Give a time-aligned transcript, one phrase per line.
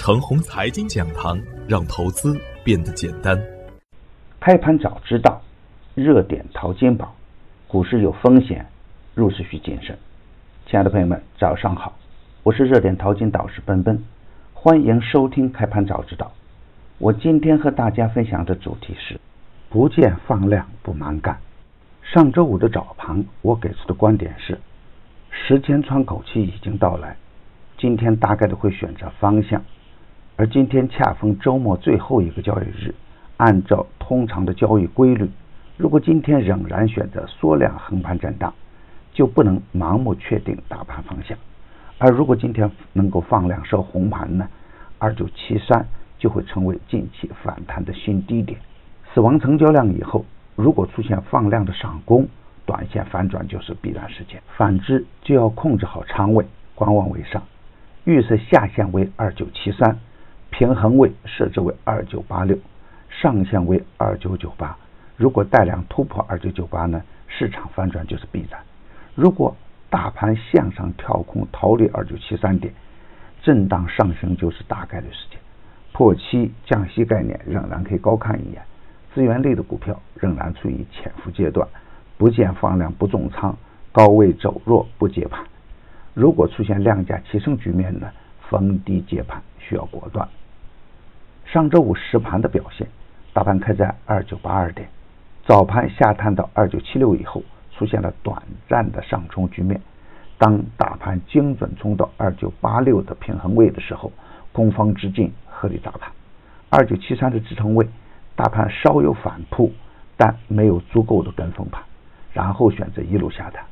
[0.00, 1.38] 程红财经讲堂，
[1.68, 3.38] 让投资变得简单。
[4.40, 5.42] 开盘早知道，
[5.94, 7.14] 热点淘金宝，
[7.68, 8.64] 股市有风险，
[9.14, 9.98] 入市需谨慎。
[10.64, 11.98] 亲爱的朋友们，早上好，
[12.42, 14.02] 我是热点淘金导师奔奔，
[14.54, 16.32] 欢迎收听开盘早知道。
[16.96, 19.20] 我今天和大家分享的主题是：
[19.68, 21.38] 不见放量不蛮干。
[22.02, 24.58] 上周五的早盘，我给出的观点是，
[25.30, 27.18] 时间窗口期已经到来。
[27.76, 29.62] 今天大概率会选择方向，
[30.40, 32.94] 而今天恰逢周末最后一个交易日，
[33.36, 35.28] 按照通常的交易规律，
[35.76, 38.50] 如果今天仍然选择缩量横盘震荡，
[39.12, 41.36] 就不能盲目确定大盘方向；
[41.98, 44.48] 而如果今天能够放量收红盘呢，
[44.98, 45.86] 二九七三
[46.18, 48.58] 就会成为近期反弹的新低点。
[49.12, 50.24] 死亡成交量以后，
[50.56, 52.26] 如果出现放量的上攻，
[52.64, 57.42] 短线反转就是必然事件；反之，就要控制好仓位，观望为上。
[58.04, 59.98] 预设下限为二九七三，
[60.60, 62.54] 平衡位设置为二九八六，
[63.08, 64.76] 上限为二九九八。
[65.16, 68.60] 如果带量突破二九九八呢，市场反转就是必然。
[69.14, 69.56] 如果
[69.88, 72.74] 大盘向上跳空逃离二九七三点，
[73.42, 75.38] 震荡上升就是大概率事件。
[75.94, 78.60] 破七降息概念仍然可以高看一眼，
[79.14, 81.66] 资源类的股票仍然处于潜伏阶段，
[82.18, 83.56] 不见放量不重仓，
[83.92, 85.42] 高位走弱不接盘。
[86.12, 88.10] 如果出现量价齐升局面呢，
[88.50, 90.28] 逢低接盘需要果断。
[91.52, 92.86] 上周五实盘的表现，
[93.32, 94.88] 大盘开在二九八二点，
[95.44, 99.80] 早盘下探到二九七六以后，出现了短暂的上冲局面。
[100.38, 104.12] 当大盘精准冲到二九八六的平衡位的时候，
[104.52, 106.12] 攻方之劲合理砸盘。
[106.68, 107.84] 二九七三的支撑位，
[108.36, 109.72] 大盘稍有反扑，
[110.16, 111.82] 但没有足够的跟风盘，
[112.32, 113.64] 然后选择一路下探，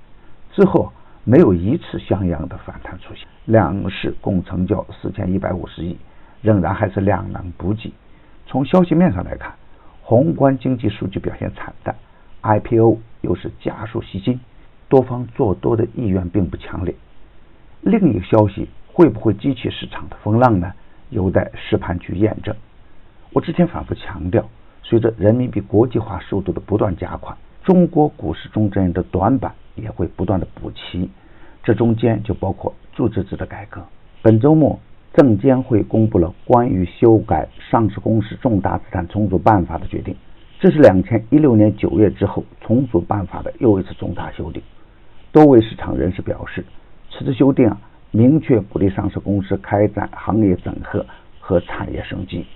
[0.50, 0.92] 之后。
[1.24, 5.94] 没有一次像样的反弹出现，两市共成交四千一百五十亿，
[6.42, 7.92] 仍然还是量能补给。
[8.46, 9.54] 从消息面上来看，
[10.02, 11.94] 宏观经济数据表现惨淡
[12.42, 14.40] ，IPO 又是加速吸金，
[14.88, 16.94] 多方做多的意愿并不强烈。
[17.80, 20.72] 另一个消息会不会激起市场的风浪呢？
[21.10, 22.54] 有待实盘去验证。
[23.32, 24.48] 我之前反复强调，
[24.82, 29.52] 随着人民币国际化速度的不断加快，中国股市中这样的短板。
[29.78, 31.08] 也会不断的补齐，
[31.62, 33.80] 这中间就包括注资制的改革。
[34.22, 34.76] 本周末，
[35.14, 40.14] 证监会公布了关于修改上市公司重大资产重组办法的决定，
[40.60, 44.62] 这是两千一六年九月之后重组办法的又一次重大修订。
[45.32, 46.64] 多位市场人士表示，
[47.10, 47.80] 此次修订啊，
[48.10, 51.04] 明确鼓励上市公司开展行业整合
[51.40, 52.46] 和产业升级，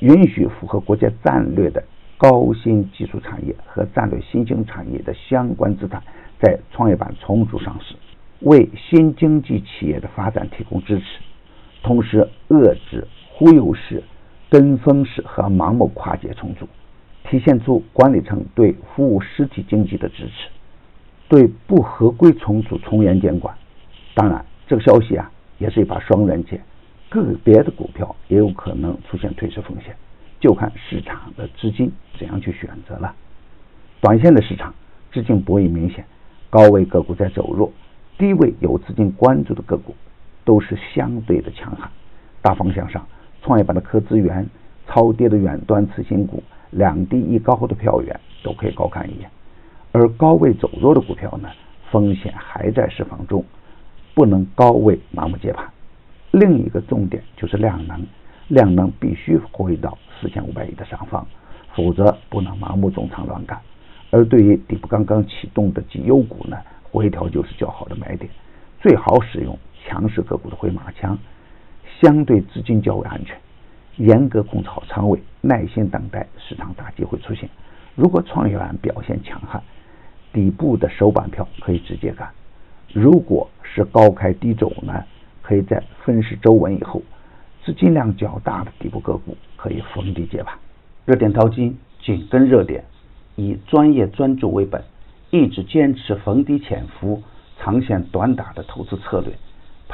[0.00, 1.82] 允许符合国家战略的
[2.16, 6.02] 高新技术产业和战略新兴产业的相关资产。
[6.40, 7.94] 在创业板重组上市，
[8.40, 11.04] 为新经济企业的发展提供支持，
[11.82, 14.02] 同时遏制忽悠式、
[14.48, 16.66] 跟风式和盲目跨界重组，
[17.24, 20.48] 体现出管理层对服务实体经济的支持，
[21.28, 23.54] 对不合规重组从严监管。
[24.14, 26.62] 当然，这个消息啊也是一把双刃剑，
[27.08, 29.94] 个别的股票也有可能出现退市风险，
[30.38, 33.14] 就看市场的资金怎样去选择了。
[34.00, 34.74] 短线的市场
[35.12, 36.04] 资金博弈明显。
[36.50, 37.72] 高位个股在走弱，
[38.18, 39.94] 低位有资金关注的个股
[40.44, 41.90] 都是相对的强悍。
[42.40, 43.06] 大方向上，
[43.42, 44.46] 创业板的科资源、
[44.86, 49.30] 超跌的远端次新股、两低一高的票源都可以高看一眼。
[49.92, 51.48] 而高位走弱的股票呢，
[51.90, 53.44] 风险还在释放中，
[54.14, 55.64] 不能高位盲目接盘。
[56.30, 58.04] 另一个重点就是量能，
[58.48, 61.26] 量能必须回到四千五百亿的上方，
[61.74, 63.58] 否则不能盲目重仓乱干。
[64.10, 66.56] 而对于底部刚刚启动的绩优股呢，
[66.90, 68.30] 回调就是较好的买点，
[68.80, 69.58] 最好使用
[70.12, 71.18] 是个股的回马枪，
[72.00, 73.36] 相对资金较为安全，
[73.96, 77.48] 严格控制好仓位，耐心等待市场大机会出现。
[77.94, 79.62] 如果创业板表现强悍，
[80.32, 82.28] 底部的首板票可以直接干；
[82.92, 85.04] 如果是高开低走呢，
[85.40, 87.02] 可以在分时周稳以后，
[87.64, 90.54] 资金量较大的底部个股可以逢低接盘。
[91.06, 92.84] 热点淘金，紧跟热点。
[93.34, 94.84] 以专业专注为本，
[95.30, 97.22] 一直坚持逢低潜伏、
[97.58, 99.32] 长线短打的投资策略。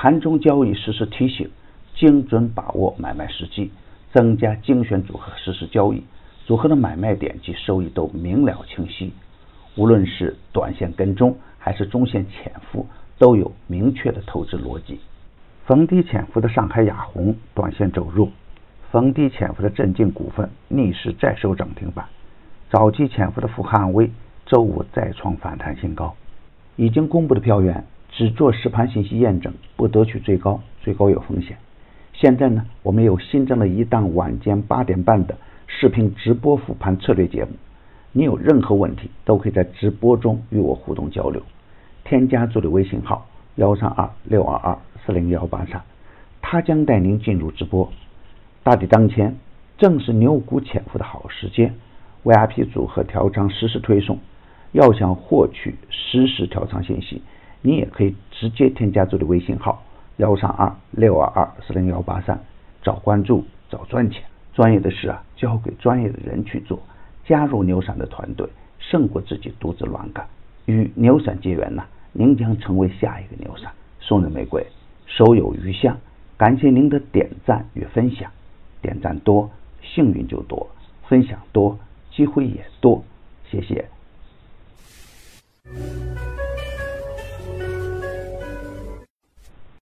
[0.00, 1.50] 盘中交易实时提醒，
[1.96, 3.72] 精准把握买卖时机，
[4.12, 6.04] 增加精选组合实时交易，
[6.46, 9.12] 组合的买卖点及收益都明了清晰。
[9.74, 12.86] 无论是短线跟踪还是中线潜伏，
[13.18, 15.00] 都有明确的投资逻辑。
[15.66, 18.30] 逢低潜伏的上海亚虹短线走弱，
[18.92, 22.06] 逢低潜伏的镇静股份逆势再收涨停板。
[22.70, 24.08] 早期潜伏的富汉威
[24.46, 26.14] 周五再创反弹新高，
[26.76, 27.84] 已经公布的票源
[28.18, 31.56] 只做实盘信息验证，不得取最高，最高有风险。
[32.12, 35.36] 现在呢，我们又新增了一档晚间八点半的
[35.68, 37.52] 视频直播复盘策略节目。
[38.10, 41.40] 你有任何问题，都可以在直播中与我互动交流。
[42.02, 43.24] 添加助理微信号
[43.54, 44.76] 幺三二六二二
[45.06, 45.80] 四零幺八三，
[46.42, 47.88] 他将带您进入直播。
[48.64, 49.36] 大敌当前，
[49.76, 51.72] 正是牛股潜伏的好时间。
[52.24, 54.18] VIP 组合调仓实时推送，
[54.72, 57.22] 要想获取实时调仓信息，
[57.60, 59.82] 你也可以直接添加助理微信号
[60.16, 62.38] 幺三二六二二四零幺八三，
[62.82, 64.22] 找关注，找赚钱。
[64.54, 66.80] 专业的事啊，交给专业的人去做。
[67.24, 70.26] 加入牛散的团队，胜过自己独自乱干。
[70.66, 73.70] 与牛散结缘呢，您将成为下一个牛散。
[74.00, 74.66] 送人玫瑰，
[75.06, 75.96] 手有余香。
[76.36, 78.30] 感谢您的点赞与分享，
[78.80, 79.50] 点赞多，
[79.82, 80.66] 幸运就多；
[81.06, 81.78] 分享多，
[82.10, 83.04] 机会也多。
[83.50, 83.88] 谢谢。